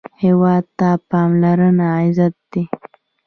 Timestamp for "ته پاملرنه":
0.77-1.85